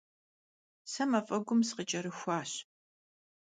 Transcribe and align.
Se 0.91 1.03
maf'egum 1.11 1.59
sıkhıç'erıxuaş. 1.67 2.51